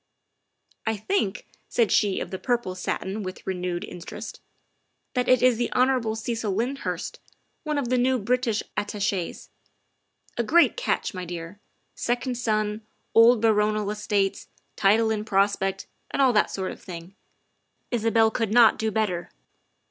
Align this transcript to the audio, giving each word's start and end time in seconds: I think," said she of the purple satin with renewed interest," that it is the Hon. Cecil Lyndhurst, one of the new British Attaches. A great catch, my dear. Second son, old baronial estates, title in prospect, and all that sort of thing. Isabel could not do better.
I 0.87 0.97
think," 0.97 1.45
said 1.69 1.91
she 1.91 2.19
of 2.19 2.31
the 2.31 2.39
purple 2.39 2.73
satin 2.73 3.21
with 3.21 3.45
renewed 3.45 3.83
interest," 3.85 4.41
that 5.13 5.29
it 5.29 5.43
is 5.43 5.57
the 5.57 5.71
Hon. 5.73 6.15
Cecil 6.15 6.51
Lyndhurst, 6.53 7.19
one 7.61 7.77
of 7.77 7.89
the 7.89 7.99
new 7.99 8.17
British 8.17 8.63
Attaches. 8.75 9.51
A 10.37 10.43
great 10.43 10.75
catch, 10.75 11.13
my 11.13 11.23
dear. 11.23 11.59
Second 11.93 12.35
son, 12.39 12.81
old 13.13 13.41
baronial 13.43 13.91
estates, 13.91 14.47
title 14.75 15.11
in 15.11 15.23
prospect, 15.23 15.85
and 16.09 16.19
all 16.19 16.33
that 16.33 16.49
sort 16.49 16.71
of 16.71 16.81
thing. 16.81 17.13
Isabel 17.91 18.31
could 18.31 18.51
not 18.51 18.79
do 18.79 18.89
better. 18.89 19.29